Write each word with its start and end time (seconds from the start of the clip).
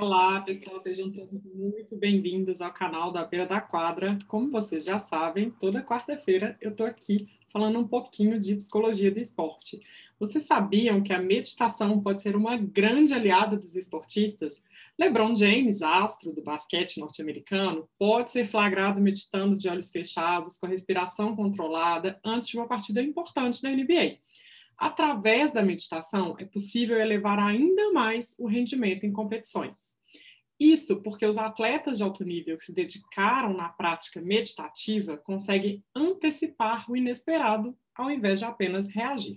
Olá, 0.00 0.40
pessoal, 0.40 0.80
sejam 0.80 1.12
todos 1.12 1.42
muito 1.42 1.94
bem-vindos 1.94 2.62
ao 2.62 2.72
canal 2.72 3.12
da 3.12 3.22
Beira 3.22 3.44
da 3.44 3.60
Quadra. 3.60 4.18
Como 4.26 4.50
vocês 4.50 4.82
já 4.82 4.98
sabem, 4.98 5.50
toda 5.50 5.84
quarta-feira 5.84 6.56
eu 6.58 6.70
estou 6.70 6.86
aqui 6.86 7.28
falando 7.52 7.78
um 7.78 7.86
pouquinho 7.86 8.38
de 8.38 8.56
psicologia 8.56 9.10
do 9.10 9.18
esporte. 9.18 9.78
Vocês 10.18 10.44
sabiam 10.44 11.02
que 11.02 11.12
a 11.12 11.18
meditação 11.18 12.00
pode 12.00 12.22
ser 12.22 12.34
uma 12.34 12.56
grande 12.56 13.12
aliada 13.12 13.58
dos 13.58 13.76
esportistas? 13.76 14.62
LeBron 14.98 15.36
James, 15.36 15.82
astro 15.82 16.32
do 16.32 16.40
basquete 16.40 16.98
norte-americano, 16.98 17.86
pode 17.98 18.32
ser 18.32 18.46
flagrado 18.46 19.02
meditando 19.02 19.54
de 19.54 19.68
olhos 19.68 19.90
fechados, 19.90 20.56
com 20.56 20.64
a 20.64 20.70
respiração 20.70 21.36
controlada, 21.36 22.18
antes 22.24 22.48
de 22.48 22.56
uma 22.56 22.66
partida 22.66 23.02
importante 23.02 23.60
da 23.60 23.68
NBA. 23.68 24.16
Através 24.80 25.52
da 25.52 25.62
meditação, 25.62 26.34
é 26.38 26.44
possível 26.46 26.98
elevar 26.98 27.38
ainda 27.38 27.92
mais 27.92 28.34
o 28.38 28.46
rendimento 28.46 29.04
em 29.04 29.12
competições. 29.12 29.94
Isso 30.58 31.02
porque 31.02 31.26
os 31.26 31.36
atletas 31.36 31.98
de 31.98 32.02
alto 32.02 32.24
nível 32.24 32.56
que 32.56 32.62
se 32.62 32.72
dedicaram 32.72 33.52
na 33.52 33.68
prática 33.68 34.22
meditativa 34.22 35.18
conseguem 35.18 35.84
antecipar 35.94 36.90
o 36.90 36.96
inesperado 36.96 37.76
ao 37.94 38.10
invés 38.10 38.38
de 38.38 38.46
apenas 38.46 38.88
reagir. 38.88 39.36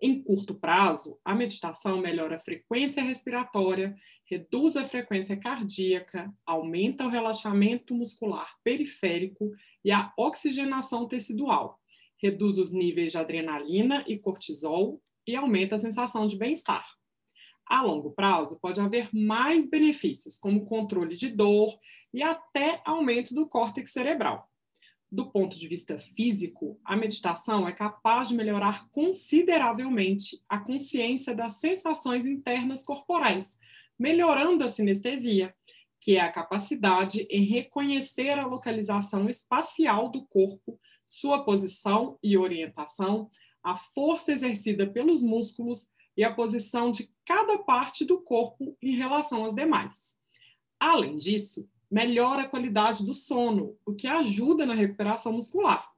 Em 0.00 0.20
curto 0.22 0.54
prazo, 0.54 1.20
a 1.24 1.36
meditação 1.36 1.98
melhora 1.98 2.36
a 2.36 2.40
frequência 2.40 3.02
respiratória, 3.02 3.96
reduz 4.24 4.76
a 4.76 4.84
frequência 4.84 5.36
cardíaca, 5.36 6.32
aumenta 6.44 7.04
o 7.04 7.08
relaxamento 7.08 7.94
muscular 7.94 8.56
periférico 8.64 9.52
e 9.84 9.92
a 9.92 10.12
oxigenação 10.16 11.06
tecidual, 11.06 11.80
reduz 12.22 12.58
os 12.58 12.72
níveis 12.72 13.12
de 13.12 13.18
adrenalina 13.18 14.04
e 14.06 14.18
cortisol 14.18 15.00
e 15.26 15.36
aumenta 15.36 15.74
a 15.74 15.78
sensação 15.78 16.26
de 16.26 16.36
bem-estar. 16.36 16.86
A 17.66 17.82
longo 17.82 18.12
prazo, 18.12 18.58
pode 18.58 18.80
haver 18.80 19.10
mais 19.12 19.68
benefícios, 19.68 20.38
como 20.38 20.64
controle 20.64 21.14
de 21.14 21.28
dor 21.28 21.78
e 22.14 22.22
até 22.22 22.80
aumento 22.84 23.34
do 23.34 23.46
córtex 23.46 23.92
cerebral. 23.92 24.50
Do 25.10 25.30
ponto 25.30 25.58
de 25.58 25.68
vista 25.68 25.98
físico, 25.98 26.80
a 26.84 26.96
meditação 26.96 27.68
é 27.68 27.72
capaz 27.72 28.28
de 28.28 28.34
melhorar 28.34 28.88
consideravelmente 28.90 30.42
a 30.48 30.58
consciência 30.58 31.34
das 31.34 31.60
sensações 31.60 32.26
internas 32.26 32.82
corporais, 32.82 33.56
melhorando 33.98 34.64
a 34.64 34.68
sinestesia, 34.68 35.54
que 36.00 36.16
é 36.16 36.20
a 36.20 36.32
capacidade 36.32 37.26
em 37.30 37.44
reconhecer 37.44 38.38
a 38.38 38.46
localização 38.46 39.28
espacial 39.28 40.10
do 40.10 40.26
corpo 40.26 40.78
sua 41.08 41.42
posição 41.42 42.18
e 42.22 42.36
orientação, 42.36 43.30
a 43.62 43.74
força 43.74 44.30
exercida 44.30 44.86
pelos 44.86 45.22
músculos 45.22 45.88
e 46.14 46.22
a 46.22 46.32
posição 46.32 46.90
de 46.90 47.10
cada 47.24 47.56
parte 47.56 48.04
do 48.04 48.20
corpo 48.20 48.76
em 48.82 48.94
relação 48.94 49.46
às 49.46 49.54
demais. 49.54 50.14
Além 50.78 51.16
disso, 51.16 51.66
melhora 51.90 52.42
a 52.42 52.48
qualidade 52.48 53.06
do 53.06 53.14
sono, 53.14 53.74
o 53.86 53.94
que 53.94 54.06
ajuda 54.06 54.66
na 54.66 54.74
recuperação 54.74 55.32
muscular. 55.32 55.90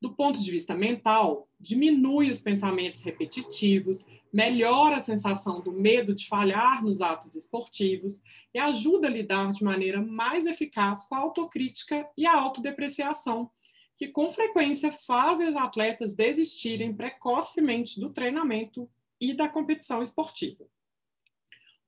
Do 0.00 0.14
ponto 0.14 0.40
de 0.40 0.50
vista 0.50 0.74
mental, 0.74 1.46
diminui 1.60 2.30
os 2.30 2.40
pensamentos 2.40 3.02
repetitivos, 3.02 4.06
melhora 4.32 4.96
a 4.96 5.00
sensação 5.00 5.60
do 5.60 5.72
medo 5.72 6.14
de 6.14 6.26
falhar 6.26 6.82
nos 6.82 7.02
atos 7.02 7.34
esportivos 7.34 8.22
e 8.54 8.58
ajuda 8.58 9.08
a 9.08 9.10
lidar 9.10 9.52
de 9.52 9.62
maneira 9.62 10.00
mais 10.00 10.46
eficaz 10.46 11.04
com 11.04 11.16
a 11.16 11.18
autocrítica 11.18 12.08
e 12.16 12.24
a 12.24 12.34
autodepreciação, 12.34 13.50
que 13.98 14.06
com 14.06 14.28
frequência 14.28 14.92
fazem 14.92 15.48
os 15.48 15.56
atletas 15.56 16.14
desistirem 16.14 16.94
precocemente 16.94 17.98
do 17.98 18.10
treinamento 18.10 18.88
e 19.20 19.34
da 19.34 19.48
competição 19.48 20.00
esportiva. 20.00 20.64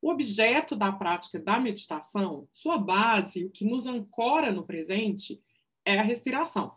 O 0.02 0.10
objeto 0.10 0.74
da 0.74 0.90
prática 0.90 1.38
da 1.38 1.60
meditação, 1.60 2.48
sua 2.52 2.76
base, 2.76 3.44
o 3.44 3.50
que 3.50 3.64
nos 3.64 3.86
ancora 3.86 4.50
no 4.50 4.66
presente, 4.66 5.40
é 5.84 6.00
a 6.00 6.02
respiração. 6.02 6.74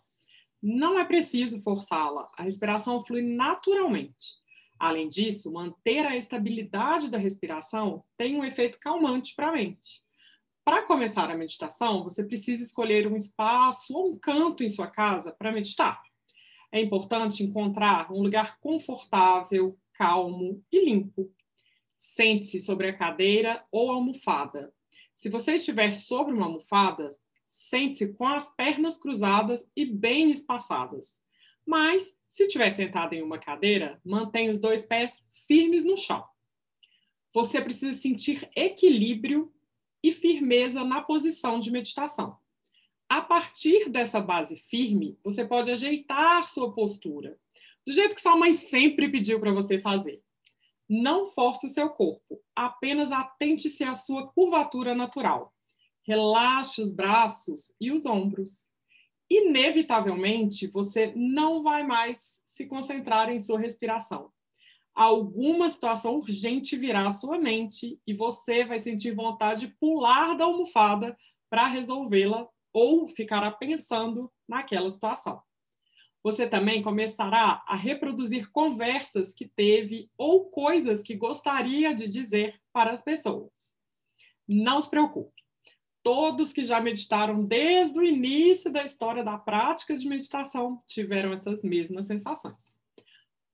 Não 0.61 0.99
é 0.99 1.03
preciso 1.03 1.63
forçá-la, 1.63 2.29
a 2.37 2.43
respiração 2.43 3.03
flui 3.03 3.23
naturalmente. 3.23 4.35
Além 4.77 5.07
disso, 5.07 5.51
manter 5.51 6.05
a 6.05 6.15
estabilidade 6.15 7.09
da 7.09 7.17
respiração 7.17 8.03
tem 8.15 8.35
um 8.35 8.45
efeito 8.45 8.77
calmante 8.79 9.33
para 9.33 9.47
a 9.47 9.51
mente. 9.51 10.02
Para 10.65 10.83
começar 10.83 11.29
a 11.29 11.35
meditação, 11.35 12.03
você 12.03 12.23
precisa 12.23 12.63
escolher 12.63 13.05
um 13.05 13.17
espaço 13.17 13.93
ou 13.93 14.11
um 14.11 14.17
canto 14.17 14.63
em 14.63 14.69
sua 14.69 14.87
casa 14.87 15.33
para 15.33 15.51
meditar. 15.51 16.01
É 16.71 16.79
importante 16.79 17.43
encontrar 17.43 18.09
um 18.11 18.21
lugar 18.21 18.57
confortável, 18.59 19.77
calmo 19.91 20.63
e 20.71 20.85
limpo. 20.85 21.29
Sente-se 21.97 22.61
sobre 22.61 22.87
a 22.87 22.97
cadeira 22.97 23.63
ou 23.69 23.91
almofada. 23.91 24.73
Se 25.13 25.29
você 25.29 25.55
estiver 25.55 25.93
sobre 25.93 26.33
uma 26.33 26.45
almofada, 26.45 27.11
sente-se 27.45 28.13
com 28.13 28.25
as 28.25 28.49
pernas 28.55 28.97
cruzadas 28.97 29.69
e 29.75 29.85
bem 29.85 30.31
espaçadas. 30.31 31.17
Mas, 31.65 32.17
se 32.27 32.43
estiver 32.43 32.71
sentado 32.71 33.13
em 33.13 33.21
uma 33.21 33.37
cadeira, 33.37 34.01
mantenha 34.03 34.49
os 34.49 34.59
dois 34.59 34.85
pés 34.85 35.23
firmes 35.45 35.83
no 35.83 35.97
chão. 35.97 36.23
Você 37.33 37.61
precisa 37.61 37.97
sentir 37.97 38.49
equilíbrio 38.55 39.53
e 40.03 40.11
firmeza 40.11 40.83
na 40.83 41.01
posição 41.01 41.59
de 41.59 41.71
meditação. 41.71 42.37
A 43.09 43.21
partir 43.21 43.89
dessa 43.89 44.19
base 44.19 44.57
firme, 44.57 45.17
você 45.23 45.45
pode 45.45 45.71
ajeitar 45.71 46.47
sua 46.49 46.73
postura, 46.73 47.39
do 47.85 47.93
jeito 47.93 48.15
que 48.15 48.21
sua 48.21 48.35
mãe 48.35 48.53
sempre 48.53 49.09
pediu 49.09 49.39
para 49.39 49.53
você 49.53 49.79
fazer. 49.79 50.21
Não 50.89 51.25
force 51.25 51.65
o 51.65 51.69
seu 51.69 51.89
corpo, 51.89 52.41
apenas 52.55 53.11
atente-se 53.11 53.83
à 53.83 53.95
sua 53.95 54.27
curvatura 54.27 54.93
natural. 54.93 55.53
Relaxe 56.05 56.81
os 56.81 56.91
braços 56.91 57.71
e 57.79 57.91
os 57.91 58.05
ombros. 58.05 58.65
Inevitavelmente, 59.29 60.67
você 60.67 61.13
não 61.15 61.63
vai 61.63 61.83
mais 61.83 62.37
se 62.45 62.65
concentrar 62.65 63.31
em 63.31 63.39
sua 63.39 63.59
respiração 63.59 64.31
alguma 64.93 65.69
situação 65.69 66.15
urgente 66.15 66.77
virá 66.77 67.07
à 67.07 67.11
sua 67.11 67.37
mente 67.39 67.99
e 68.05 68.13
você 68.13 68.63
vai 68.63 68.79
sentir 68.79 69.11
vontade 69.11 69.67
de 69.67 69.73
pular 69.79 70.35
da 70.35 70.45
almofada 70.45 71.17
para 71.49 71.67
resolvê-la 71.67 72.47
ou 72.71 73.07
ficará 73.07 73.51
pensando 73.51 74.31
naquela 74.47 74.89
situação. 74.89 75.41
Você 76.23 76.47
também 76.47 76.81
começará 76.81 77.63
a 77.67 77.75
reproduzir 77.75 78.49
conversas 78.51 79.33
que 79.33 79.47
teve 79.47 80.09
ou 80.17 80.45
coisas 80.49 81.01
que 81.01 81.15
gostaria 81.15 81.93
de 81.93 82.07
dizer 82.07 82.61
para 82.71 82.91
as 82.91 83.01
pessoas. 83.01 83.51
Não 84.47 84.79
se 84.79 84.89
preocupe. 84.89 85.43
Todos 86.01 86.53
que 86.53 86.65
já 86.65 86.79
meditaram 86.79 87.43
desde 87.43 87.97
o 87.97 88.03
início 88.03 88.71
da 88.71 88.83
história 88.83 89.23
da 89.23 89.37
prática 89.37 89.95
de 89.95 90.07
meditação 90.07 90.81
tiveram 90.85 91.33
essas 91.33 91.61
mesmas 91.61 92.05
sensações 92.05 92.82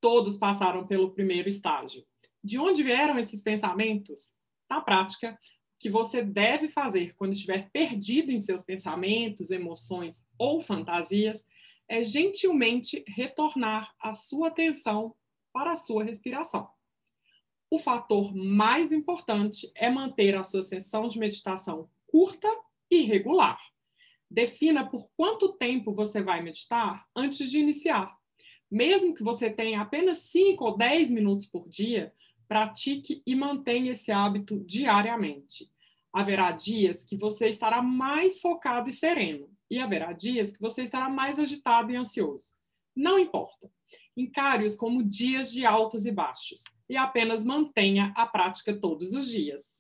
todos 0.02 0.38
passaram 0.38 0.86
pelo 0.86 1.12
primeiro 1.12 1.50
estágio. 1.50 2.06
De 2.44 2.58
onde 2.58 2.84
vieram 2.84 3.20
esses 3.20 3.42
pensamentos? 3.42 4.32
Na 4.70 4.82
prática, 4.82 5.32
o 5.32 5.80
que 5.80 5.90
você 5.90 6.22
deve 6.22 6.70
fazer 6.70 7.16
quando 7.16 7.34
estiver 7.34 7.70
perdido 7.72 8.32
em 8.32 8.40
seus 8.40 8.64
pensamentos, 8.64 9.52
emoções 9.52 10.24
ou 10.38 10.60
fantasias 10.62 11.46
é 11.88 12.04
gentilmente 12.04 13.04
retornar 13.08 13.94
a 14.00 14.14
sua 14.14 14.50
atenção 14.50 15.16
para 15.52 15.72
a 15.72 15.76
sua 15.76 16.04
respiração. 16.04 16.70
O 17.72 17.78
fator 17.78 18.34
mais 18.36 18.92
importante 18.92 19.72
é 19.76 19.90
manter 19.90 20.36
a 20.36 20.44
sua 20.44 20.62
sessão 20.62 21.08
de 21.08 21.20
meditação 21.20 21.90
curta 22.08 22.48
e 22.90 23.02
regular. 23.02 23.60
Defina 24.30 24.88
por 24.88 25.10
quanto 25.16 25.54
tempo 25.54 25.94
você 25.94 26.22
vai 26.22 26.42
meditar 26.42 27.08
antes 27.16 27.50
de 27.50 27.60
iniciar 27.60 28.19
mesmo 28.70 29.14
que 29.14 29.24
você 29.24 29.50
tenha 29.50 29.82
apenas 29.82 30.18
5 30.20 30.64
ou 30.64 30.78
10 30.78 31.12
minutos 31.12 31.46
por 31.46 31.68
dia, 31.68 32.14
pratique 32.48 33.22
e 33.26 33.36
mantenha 33.36 33.92
esse 33.92 34.12
hábito 34.12 34.60
diariamente. 34.66 35.70
Haverá 36.12 36.52
dias 36.52 37.04
que 37.04 37.16
você 37.16 37.48
estará 37.48 37.82
mais 37.82 38.42
focado 38.42 38.90
e 38.90 38.94
sereno, 38.94 39.50
e 39.70 39.80
haverá 39.80 40.14
dias 40.14 40.52
que 40.52 40.60
você 40.60 40.84
estará 40.84 41.10
mais 41.10 41.40
agitado 41.40 41.92
e 41.92 41.96
ansioso. 41.96 42.54
Não 42.96 43.20
importa. 43.20 43.72
Encare-os 44.18 44.76
como 44.76 45.04
dias 45.04 45.52
de 45.52 45.66
altos 45.66 46.06
e 46.06 46.12
baixos 46.12 46.64
e 46.90 46.98
apenas 46.98 47.44
mantenha 47.44 48.12
a 48.16 48.26
prática 48.26 48.74
todos 48.74 49.14
os 49.14 49.28
dias. 49.28 49.79